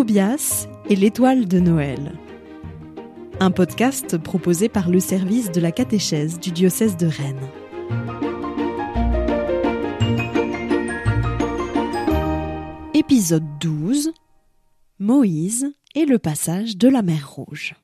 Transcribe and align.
Tobias 0.00 0.66
et 0.88 0.96
l'étoile 0.96 1.46
de 1.46 1.60
Noël. 1.60 2.14
Un 3.38 3.50
podcast 3.50 4.16
proposé 4.16 4.70
par 4.70 4.88
le 4.88 4.98
service 4.98 5.52
de 5.52 5.60
la 5.60 5.72
catéchèse 5.72 6.40
du 6.40 6.52
diocèse 6.52 6.96
de 6.96 7.06
Rennes. 7.06 7.50
Épisode 12.94 13.44
12 13.60 14.14
Moïse 15.00 15.70
et 15.94 16.06
le 16.06 16.18
passage 16.18 16.78
de 16.78 16.88
la 16.88 17.02
mer 17.02 17.30
Rouge. 17.30 17.74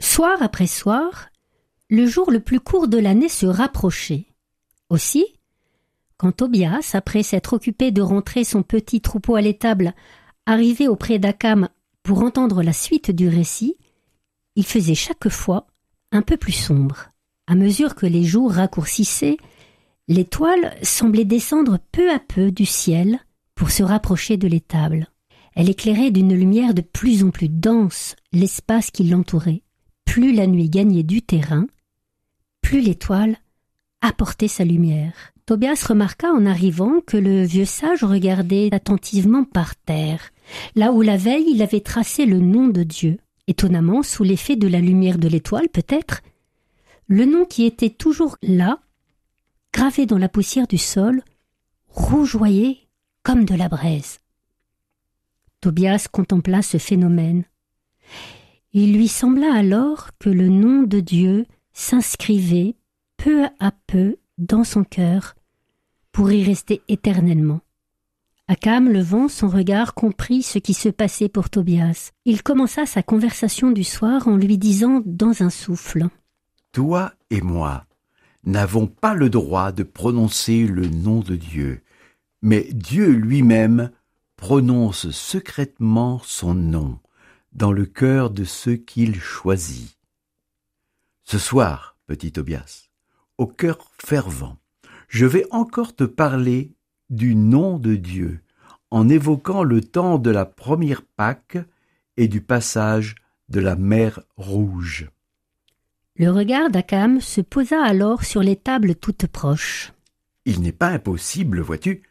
Soir 0.00 0.42
après 0.42 0.66
soir, 0.66 1.28
le 1.90 2.06
jour 2.06 2.30
le 2.30 2.40
plus 2.40 2.60
court 2.60 2.88
de 2.88 2.96
l'année 2.96 3.28
se 3.28 3.44
rapprochait. 3.44 4.28
Aussi, 4.88 5.26
quand 6.16 6.32
Tobias, 6.32 6.92
après 6.94 7.22
s'être 7.22 7.52
occupé 7.52 7.90
de 7.90 8.00
rentrer 8.00 8.44
son 8.44 8.62
petit 8.62 9.02
troupeau 9.02 9.36
à 9.36 9.42
l'étable, 9.42 9.94
arrivait 10.50 10.88
auprès 10.88 11.20
d'Akam 11.20 11.68
pour 12.02 12.22
entendre 12.22 12.62
la 12.62 12.72
suite 12.72 13.12
du 13.12 13.28
récit, 13.28 13.76
il 14.56 14.64
faisait 14.64 14.96
chaque 14.96 15.28
fois 15.28 15.68
un 16.10 16.22
peu 16.22 16.36
plus 16.36 16.52
sombre. 16.52 17.10
À 17.46 17.54
mesure 17.54 17.94
que 17.94 18.06
les 18.06 18.24
jours 18.24 18.52
raccourcissaient, 18.52 19.36
l'étoile 20.08 20.76
semblait 20.82 21.24
descendre 21.24 21.78
peu 21.92 22.10
à 22.10 22.18
peu 22.18 22.50
du 22.50 22.66
ciel 22.66 23.20
pour 23.54 23.70
se 23.70 23.84
rapprocher 23.84 24.36
de 24.36 24.48
l'étable. 24.48 25.06
Elle 25.54 25.70
éclairait 25.70 26.10
d'une 26.10 26.34
lumière 26.34 26.74
de 26.74 26.82
plus 26.82 27.22
en 27.22 27.30
plus 27.30 27.48
dense 27.48 28.16
l'espace 28.32 28.90
qui 28.90 29.04
l'entourait. 29.04 29.62
Plus 30.04 30.32
la 30.32 30.48
nuit 30.48 30.68
gagnait 30.68 31.04
du 31.04 31.22
terrain, 31.22 31.66
plus 32.60 32.80
l'étoile 32.80 33.36
apportait 34.00 34.48
sa 34.48 34.64
lumière. 34.64 35.32
Tobias 35.46 35.84
remarqua 35.88 36.32
en 36.32 36.46
arrivant 36.46 37.00
que 37.04 37.16
le 37.16 37.42
vieux 37.42 37.64
sage 37.64 38.04
regardait 38.04 38.68
attentivement 38.72 39.42
par 39.42 39.74
terre, 39.74 40.30
là 40.74 40.92
où 40.92 41.02
la 41.02 41.16
veille 41.16 41.46
il 41.48 41.62
avait 41.62 41.80
tracé 41.80 42.26
le 42.26 42.38
nom 42.38 42.68
de 42.68 42.82
Dieu. 42.82 43.18
Étonnamment, 43.46 44.02
sous 44.02 44.22
l'effet 44.22 44.56
de 44.56 44.68
la 44.68 44.80
lumière 44.80 45.18
de 45.18 45.28
l'étoile 45.28 45.68
peut-être, 45.68 46.22
le 47.08 47.24
nom 47.24 47.44
qui 47.44 47.64
était 47.64 47.90
toujours 47.90 48.36
là, 48.42 48.78
gravé 49.72 50.06
dans 50.06 50.18
la 50.18 50.28
poussière 50.28 50.68
du 50.68 50.78
sol, 50.78 51.22
rougeoyait 51.88 52.78
comme 53.22 53.44
de 53.44 53.54
la 53.54 53.68
braise. 53.68 54.20
Tobias 55.60 56.06
contempla 56.10 56.62
ce 56.62 56.78
phénomène. 56.78 57.44
Il 58.72 58.94
lui 58.94 59.08
sembla 59.08 59.52
alors 59.52 60.10
que 60.18 60.30
le 60.30 60.48
nom 60.48 60.82
de 60.82 61.00
Dieu 61.00 61.46
s'inscrivait 61.72 62.76
peu 63.16 63.46
à 63.58 63.72
peu 63.86 64.16
dans 64.38 64.64
son 64.64 64.84
cœur 64.84 65.34
pour 66.12 66.30
y 66.30 66.44
rester 66.44 66.82
éternellement. 66.88 67.60
Akam, 68.50 68.88
levant 68.88 69.28
son 69.28 69.46
regard, 69.46 69.94
comprit 69.94 70.42
ce 70.42 70.58
qui 70.58 70.74
se 70.74 70.88
passait 70.88 71.28
pour 71.28 71.50
Tobias. 71.50 72.10
Il 72.24 72.42
commença 72.42 72.84
sa 72.84 73.00
conversation 73.00 73.70
du 73.70 73.84
soir 73.84 74.26
en 74.26 74.36
lui 74.36 74.58
disant 74.58 75.04
dans 75.06 75.44
un 75.44 75.50
souffle 75.50 76.08
Toi 76.72 77.12
et 77.30 77.42
moi 77.42 77.86
n'avons 78.42 78.88
pas 78.88 79.14
le 79.14 79.30
droit 79.30 79.70
de 79.70 79.84
prononcer 79.84 80.66
le 80.66 80.88
nom 80.88 81.20
de 81.20 81.36
Dieu, 81.36 81.84
mais 82.42 82.66
Dieu 82.72 83.10
lui-même 83.10 83.92
prononce 84.34 85.10
secrètement 85.10 86.20
son 86.24 86.54
nom 86.54 86.98
dans 87.52 87.70
le 87.70 87.86
cœur 87.86 88.30
de 88.30 88.42
ceux 88.42 88.74
qu'il 88.74 89.20
choisit. 89.20 89.96
Ce 91.22 91.38
soir, 91.38 91.96
petit 92.08 92.32
Tobias, 92.32 92.88
au 93.38 93.46
cœur 93.46 93.78
fervent, 94.04 94.56
je 95.06 95.26
vais 95.26 95.46
encore 95.52 95.94
te 95.94 96.02
parler 96.02 96.72
du 97.10 97.34
nom 97.34 97.78
de 97.78 97.96
Dieu 97.96 98.40
en 98.90 99.08
évoquant 99.08 99.62
le 99.62 99.80
temps 99.80 100.18
de 100.18 100.30
la 100.30 100.46
première 100.46 101.02
Pâque 101.02 101.58
et 102.16 102.28
du 102.28 102.40
passage 102.40 103.16
de 103.48 103.60
la 103.60 103.76
mer 103.76 104.20
Rouge. 104.36 105.10
Le 106.16 106.30
regard 106.30 106.70
d'Akam 106.70 107.20
se 107.20 107.40
posa 107.40 107.82
alors 107.82 108.24
sur 108.24 108.42
les 108.42 108.56
tables 108.56 108.94
toutes 108.94 109.26
proches. 109.26 109.92
Il 110.44 110.60
n'est 110.60 110.72
pas 110.72 110.88
impossible, 110.88 111.60
vois-tu, 111.60 112.02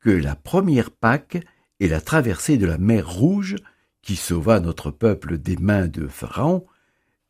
que 0.00 0.10
la 0.10 0.34
première 0.34 0.90
Pâque 0.90 1.38
et 1.80 1.88
la 1.88 2.00
traversée 2.00 2.58
de 2.58 2.66
la 2.66 2.78
mer 2.78 3.08
Rouge, 3.08 3.56
qui 4.02 4.16
sauva 4.16 4.60
notre 4.60 4.90
peuple 4.90 5.38
des 5.38 5.56
mains 5.56 5.88
de 5.88 6.06
Pharaon, 6.06 6.66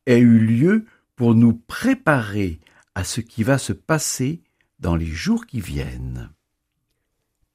aient 0.07 0.19
eu 0.19 0.39
lieu 0.39 0.85
pour 1.17 1.35
nous 1.35 1.55
préparer 1.55 2.61
à 2.95 3.05
ce 3.05 3.21
qui 3.21 3.43
va 3.43 3.59
se 3.59 3.73
passer 3.73 4.43
dans 4.79 4.95
les 4.95 5.07
jours 5.07 5.47
qui 5.47 5.61
viennent. 5.61 6.31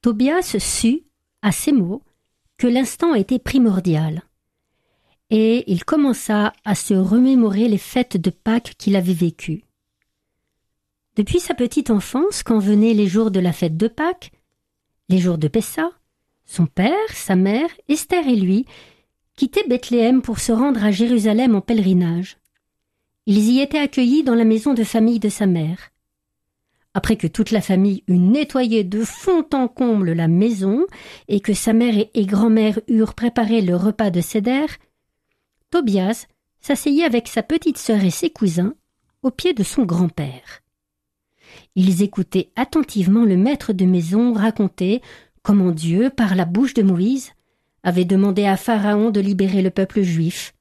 Tobias 0.02 0.56
sut, 0.58 1.04
à 1.42 1.52
ces 1.52 1.70
mots, 1.70 2.02
que 2.58 2.66
l'instant 2.66 3.14
était 3.14 3.38
primordial, 3.38 4.22
et 5.30 5.62
il 5.70 5.84
commença 5.84 6.52
à 6.64 6.74
se 6.74 6.92
remémorer 6.92 7.68
les 7.68 7.78
fêtes 7.78 8.16
de 8.16 8.30
Pâques 8.30 8.74
qu'il 8.78 8.96
avait 8.96 9.12
vécues. 9.12 9.62
Depuis 11.14 11.38
sa 11.38 11.54
petite 11.54 11.90
enfance, 11.90 12.42
quand 12.42 12.58
venaient 12.58 12.94
les 12.94 13.06
jours 13.06 13.30
de 13.30 13.38
la 13.38 13.52
fête 13.52 13.76
de 13.76 13.86
Pâques, 13.86 14.32
les 15.08 15.18
jours 15.18 15.38
de 15.38 15.46
Pessa, 15.46 15.92
son 16.46 16.66
père, 16.66 17.08
sa 17.12 17.36
mère, 17.36 17.70
Esther 17.88 18.26
et 18.26 18.34
lui 18.34 18.66
quittaient 19.36 19.68
Bethléem 19.68 20.20
pour 20.20 20.40
se 20.40 20.50
rendre 20.50 20.82
à 20.84 20.90
Jérusalem 20.90 21.54
en 21.54 21.60
pèlerinage. 21.60 22.38
Ils 23.26 23.52
y 23.52 23.60
étaient 23.60 23.78
accueillis 23.78 24.24
dans 24.24 24.34
la 24.34 24.44
maison 24.44 24.74
de 24.74 24.82
famille 24.82 25.20
de 25.20 25.28
sa 25.28 25.46
mère. 25.46 25.91
Après 26.94 27.16
que 27.16 27.26
toute 27.26 27.50
la 27.50 27.62
famille 27.62 28.04
eut 28.06 28.18
nettoyé 28.18 28.84
de 28.84 29.02
fond 29.02 29.46
en 29.54 29.66
comble 29.66 30.12
la 30.12 30.28
maison 30.28 30.86
et 31.28 31.40
que 31.40 31.54
sa 31.54 31.72
mère 31.72 32.04
et 32.12 32.26
grand-mère 32.26 32.78
eurent 32.88 33.14
préparé 33.14 33.62
le 33.62 33.76
repas 33.76 34.10
de 34.10 34.20
Céder, 34.20 34.66
Tobias 35.70 36.26
s'asseyait 36.60 37.04
avec 37.04 37.28
sa 37.28 37.42
petite 37.42 37.78
sœur 37.78 38.04
et 38.04 38.10
ses 38.10 38.30
cousins 38.30 38.74
au 39.22 39.30
pied 39.30 39.54
de 39.54 39.62
son 39.62 39.84
grand-père. 39.84 40.60
Ils 41.76 42.02
écoutaient 42.02 42.50
attentivement 42.56 43.24
le 43.24 43.36
maître 43.36 43.72
de 43.72 43.84
maison 43.84 44.32
raconter 44.32 45.00
comment 45.42 45.70
Dieu, 45.70 46.10
par 46.10 46.34
la 46.34 46.44
bouche 46.44 46.74
de 46.74 46.82
Moïse, 46.82 47.32
avait 47.82 48.04
demandé 48.04 48.44
à 48.44 48.56
Pharaon 48.56 49.10
de 49.10 49.20
libérer 49.20 49.62
le 49.62 49.70
peuple 49.70 50.02
juif, 50.02 50.54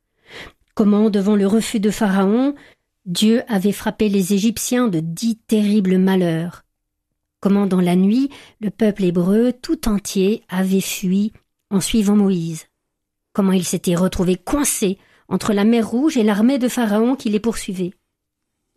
comment, 0.74 1.10
devant 1.10 1.36
le 1.36 1.46
refus 1.46 1.80
de 1.80 1.92
Pharaon, 1.92 2.56
Dieu 3.06 3.42
avait 3.48 3.72
frappé 3.72 4.10
les 4.10 4.34
Égyptiens 4.34 4.88
de 4.88 5.00
dix 5.00 5.36
terribles 5.36 5.98
malheurs. 5.98 6.64
Comment 7.40 7.66
dans 7.66 7.82
la 7.82 7.96
nuit 7.96 8.30
le 8.60 8.70
peuple 8.70 9.04
hébreu 9.04 9.52
tout 9.54 9.90
entier 9.90 10.44
avait 10.50 10.82
fui 10.82 11.34
en 11.72 11.82
suivant 11.82 12.16
Moïse. 12.16 12.68
Comment 13.34 13.54
il 13.54 13.66
s'était 13.66 13.96
retrouvé 13.96 14.36
coincé 14.36 15.00
entre 15.28 15.54
la 15.54 15.64
mer 15.64 15.88
Rouge 15.88 16.18
et 16.18 16.24
l'armée 16.24 16.60
de 16.60 16.68
Pharaon 16.68 17.16
qui 17.16 17.30
les 17.30 17.40
poursuivait. 17.40 17.94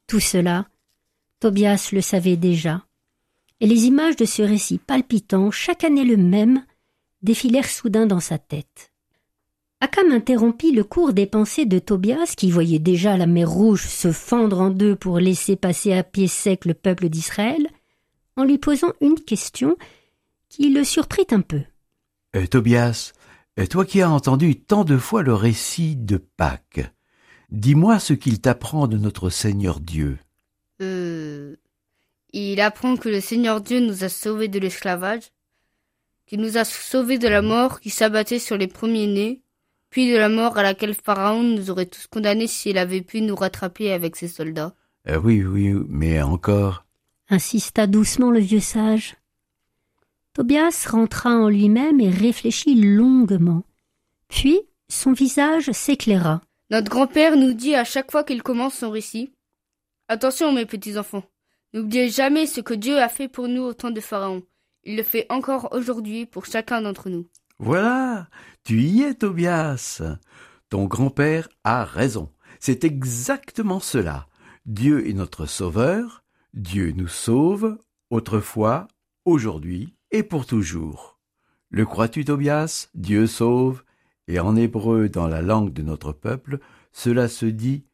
Tout 0.06 0.20
cela, 0.20 0.68
Tobias 1.40 1.90
le 1.92 2.00
savait 2.00 2.36
déjà. 2.36 2.86
Et 3.60 3.66
les 3.66 3.84
images 3.84 4.16
de 4.16 4.24
ce 4.24 4.40
récit 4.40 4.78
palpitant, 4.78 5.50
chaque 5.50 5.84
année 5.84 6.04
le 6.04 6.16
même, 6.16 6.64
défilèrent 7.22 7.68
soudain 7.68 8.06
dans 8.06 8.20
sa 8.20 8.38
tête. 8.38 8.93
Akam 9.84 10.12
interrompit 10.12 10.72
le 10.72 10.82
cours 10.82 11.12
des 11.12 11.26
pensées 11.26 11.66
de 11.66 11.78
Tobias, 11.78 12.32
qui 12.38 12.50
voyait 12.50 12.78
déjà 12.78 13.18
la 13.18 13.26
mer 13.26 13.50
Rouge 13.50 13.86
se 13.86 14.12
fendre 14.12 14.62
en 14.62 14.70
deux 14.70 14.96
pour 14.96 15.18
laisser 15.18 15.56
passer 15.56 15.92
à 15.92 16.02
pied 16.02 16.26
sec 16.26 16.64
le 16.64 16.72
peuple 16.72 17.10
d'Israël, 17.10 17.68
en 18.36 18.44
lui 18.44 18.56
posant 18.56 18.94
une 19.02 19.20
question 19.20 19.76
qui 20.48 20.70
le 20.70 20.84
surprit 20.84 21.26
un 21.32 21.42
peu. 21.42 21.60
Euh, 22.34 22.46
Tobias, 22.46 23.12
euh, 23.60 23.66
toi 23.66 23.84
qui 23.84 24.00
as 24.00 24.08
entendu 24.08 24.58
tant 24.58 24.84
de 24.84 24.96
fois 24.96 25.22
le 25.22 25.34
récit 25.34 25.96
de 25.96 26.16
Pâques, 26.16 26.90
dis-moi 27.50 27.98
ce 27.98 28.14
qu'il 28.14 28.40
t'apprend 28.40 28.88
de 28.88 28.96
notre 28.96 29.28
Seigneur 29.28 29.80
Dieu. 29.80 30.16
Euh, 30.80 31.56
il 32.32 32.58
apprend 32.62 32.96
que 32.96 33.10
le 33.10 33.20
Seigneur 33.20 33.60
Dieu 33.60 33.80
nous 33.80 34.02
a 34.02 34.08
sauvés 34.08 34.48
de 34.48 34.58
l'esclavage, 34.58 35.24
qu'il 36.24 36.40
nous 36.40 36.56
a 36.56 36.64
sauvés 36.64 37.18
de 37.18 37.28
la 37.28 37.42
mort 37.42 37.80
qui 37.80 37.90
s'abattait 37.90 38.38
sur 38.38 38.56
les 38.56 38.66
premiers-nés, 38.66 39.43
puis 39.94 40.10
de 40.10 40.16
la 40.16 40.28
mort 40.28 40.58
à 40.58 40.64
laquelle 40.64 40.92
Pharaon 40.92 41.44
nous 41.44 41.70
aurait 41.70 41.86
tous 41.86 42.08
condamnés 42.08 42.48
s'il 42.48 42.78
avait 42.78 43.00
pu 43.00 43.20
nous 43.20 43.36
rattraper 43.36 43.92
avec 43.92 44.16
ses 44.16 44.26
soldats. 44.26 44.74
Euh, 45.08 45.20
oui, 45.22 45.44
oui, 45.44 45.72
mais 45.88 46.20
encore. 46.20 46.84
insista 47.28 47.86
doucement 47.86 48.32
le 48.32 48.40
vieux 48.40 48.58
sage. 48.58 49.14
Tobias 50.32 50.88
rentra 50.90 51.30
en 51.30 51.48
lui-même 51.48 52.00
et 52.00 52.10
réfléchit 52.10 52.74
longuement. 52.74 53.62
Puis 54.26 54.62
son 54.88 55.12
visage 55.12 55.70
s'éclaira. 55.70 56.40
Notre 56.70 56.90
grand-père 56.90 57.36
nous 57.36 57.52
dit 57.52 57.76
à 57.76 57.84
chaque 57.84 58.10
fois 58.10 58.24
qu'il 58.24 58.42
commence 58.42 58.74
son 58.74 58.90
récit 58.90 59.32
Attention, 60.08 60.52
mes 60.52 60.66
petits 60.66 60.98
enfants, 60.98 61.22
n'oubliez 61.72 62.08
jamais 62.08 62.46
ce 62.48 62.60
que 62.60 62.74
Dieu 62.74 62.98
a 62.98 63.08
fait 63.08 63.28
pour 63.28 63.46
nous 63.46 63.62
au 63.62 63.74
temps 63.74 63.92
de 63.92 64.00
Pharaon. 64.00 64.42
Il 64.82 64.96
le 64.96 65.04
fait 65.04 65.26
encore 65.28 65.68
aujourd'hui 65.70 66.26
pour 66.26 66.46
chacun 66.46 66.82
d'entre 66.82 67.10
nous. 67.10 67.28
Voilà, 67.58 68.28
tu 68.64 68.80
y 68.82 69.02
es, 69.02 69.14
Tobias. 69.14 70.02
Ton 70.68 70.86
grand-père 70.86 71.48
a 71.62 71.84
raison. 71.84 72.32
C'est 72.58 72.84
exactement 72.84 73.80
cela. 73.80 74.26
Dieu 74.66 75.08
est 75.08 75.12
notre 75.12 75.46
sauveur, 75.46 76.24
Dieu 76.54 76.92
nous 76.92 77.08
sauve, 77.08 77.78
autrefois, 78.10 78.88
aujourd'hui 79.24 79.94
et 80.10 80.22
pour 80.22 80.46
toujours. 80.46 81.20
Le 81.70 81.84
crois-tu, 81.84 82.24
Tobias? 82.24 82.88
Dieu 82.94 83.26
sauve 83.26 83.82
Et 84.28 84.40
en 84.40 84.56
hébreu, 84.56 85.08
dans 85.08 85.28
la 85.28 85.42
langue 85.42 85.72
de 85.72 85.82
notre 85.82 86.12
peuple, 86.12 86.60
cela 86.92 87.28
se 87.28 87.46
dit 87.46 87.84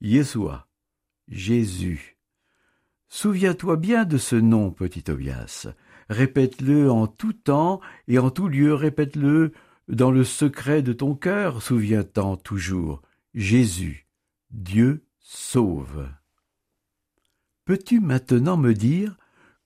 Yeshua, 0.00 0.68
Jésus. 1.28 2.16
Souviens-toi 3.08 3.76
bien 3.76 4.04
de 4.04 4.18
ce 4.18 4.36
nom, 4.36 4.70
petit 4.70 5.02
Tobias. 5.02 5.68
Répète-le 6.08 6.90
en 6.90 7.06
tout 7.06 7.32
temps 7.32 7.80
et 8.08 8.18
en 8.18 8.30
tout 8.30 8.48
lieu, 8.48 8.74
répète-le 8.74 9.52
dans 9.88 10.10
le 10.10 10.24
secret 10.24 10.82
de 10.82 10.92
ton 10.92 11.14
cœur, 11.14 11.62
souviens-t'en 11.62 12.36
toujours. 12.36 13.02
Jésus, 13.34 14.06
Dieu 14.50 15.04
sauve. 15.20 16.08
Peux-tu 17.64 18.00
maintenant 18.00 18.56
me 18.56 18.74
dire 18.74 19.16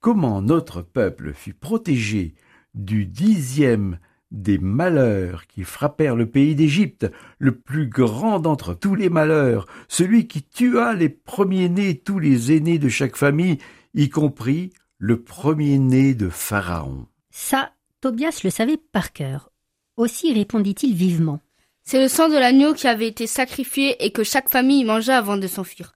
comment 0.00 0.40
notre 0.40 0.82
peuple 0.82 1.32
fut 1.34 1.54
protégé 1.54 2.34
du 2.74 3.04
dixième 3.04 3.98
des 4.30 4.58
malheurs 4.58 5.46
qui 5.46 5.64
frappèrent 5.64 6.16
le 6.16 6.26
pays 6.26 6.54
d'Égypte, 6.54 7.10
le 7.38 7.56
plus 7.56 7.88
grand 7.88 8.38
d'entre 8.40 8.74
tous 8.74 8.94
les 8.94 9.10
malheurs, 9.10 9.66
celui 9.88 10.28
qui 10.28 10.42
tua 10.42 10.94
les 10.94 11.08
premiers-nés, 11.08 11.98
tous 11.98 12.18
les 12.18 12.52
aînés 12.56 12.78
de 12.78 12.88
chaque 12.88 13.16
famille, 13.16 13.58
y 13.94 14.08
compris 14.08 14.72
le 15.00 15.22
premier-né 15.22 16.14
de 16.14 16.28
Pharaon. 16.28 17.06
Ça, 17.30 17.72
Tobias 18.02 18.42
le 18.44 18.50
savait 18.50 18.76
par 18.76 19.14
cœur. 19.14 19.50
Aussi 19.96 20.32
répondit-il 20.32 20.94
vivement. 20.94 21.40
C'est 21.82 22.00
le 22.00 22.06
sang 22.06 22.28
de 22.28 22.34
l'agneau 22.34 22.74
qui 22.74 22.86
avait 22.86 23.08
été 23.08 23.26
sacrifié 23.26 24.04
et 24.04 24.12
que 24.12 24.22
chaque 24.22 24.50
famille 24.50 24.84
mangea 24.84 25.16
avant 25.16 25.38
de 25.38 25.46
s'enfuir. 25.46 25.94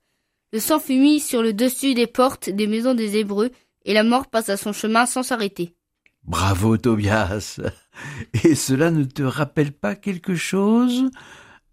Le 0.55 0.59
sang 0.59 0.81
fut 0.81 0.99
mis 0.99 1.21
sur 1.21 1.43
le 1.43 1.53
dessus 1.53 1.93
des 1.93 2.07
portes 2.07 2.49
des 2.49 2.67
maisons 2.67 2.95
des 2.95 3.19
Hébreux, 3.19 3.51
et 3.85 3.93
la 3.93 4.05
mort 4.05 4.29
passa 4.29 4.57
son 4.57 4.73
chemin 4.73 5.05
sans 5.05 5.23
s'arrêter. 5.23 5.75
Bravo, 6.23 6.79
Tobias. 6.79 7.61
Et 8.45 8.55
cela 8.55 8.91
ne 8.91 9.05
te 9.05 9.23
rappelle 9.23 9.73
pas 9.73 9.95
quelque 9.95 10.35
chose? 10.35 11.11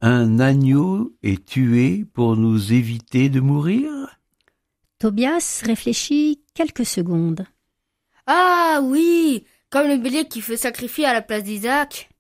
Un 0.02 0.40
agneau 0.40 1.16
est 1.24 1.46
tué 1.46 2.06
pour 2.14 2.36
nous 2.36 2.74
éviter 2.74 3.30
de 3.30 3.40
mourir? 3.40 3.90
Tobias 5.02 5.64
réfléchit 5.66 6.44
quelques 6.54 6.86
secondes. 6.86 7.48
Ah 8.28 8.82
oui, 8.84 9.48
comme 9.72 9.88
le 9.88 9.98
bélier 9.98 10.28
qui 10.28 10.42
fut 10.42 10.58
sacrifié 10.58 11.06
à 11.06 11.14
la 11.14 11.24
place 11.24 11.44
d'Isaac. 11.44 12.12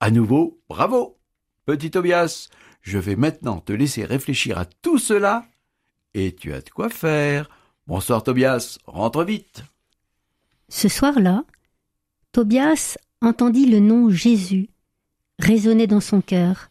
À 0.00 0.10
nouveau, 0.10 0.60
bravo. 0.68 1.16
Petit 1.64 1.90
Tobias, 1.90 2.50
je 2.82 2.98
vais 2.98 3.16
maintenant 3.16 3.60
te 3.60 3.72
laisser 3.72 4.04
réfléchir 4.04 4.58
à 4.58 4.66
tout 4.66 4.98
cela 4.98 5.46
et 6.12 6.34
tu 6.34 6.52
as 6.52 6.60
de 6.60 6.68
quoi 6.68 6.90
faire. 6.90 7.48
Bonsoir 7.86 8.22
Tobias, 8.22 8.76
rentre 8.84 9.24
vite. 9.24 9.64
Ce 10.68 10.90
soir-là, 10.90 11.42
Tobias 12.32 12.98
entendit 13.22 13.64
le 13.64 13.80
nom 13.80 14.10
Jésus 14.10 14.68
résonner 15.38 15.86
dans 15.86 16.00
son 16.02 16.20
cœur, 16.20 16.68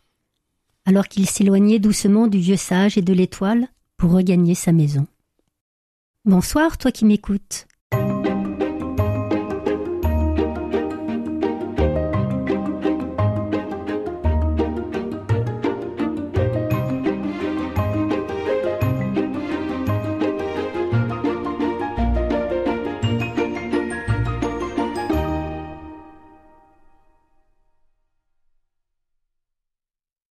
alors 0.85 1.07
qu'il 1.07 1.27
s'éloignait 1.27 1.79
doucement 1.79 2.27
du 2.27 2.37
vieux 2.37 2.55
sage 2.55 2.99
et 2.99 3.01
de 3.01 3.13
l'étoile 3.13 3.67
pour 3.97 4.11
regagner 4.11 4.53
sa 4.53 4.71
maison. 4.71 5.07
Bonsoir, 6.25 6.79
toi 6.79 6.91
qui 6.91 7.05
m'écoutes. 7.05 7.67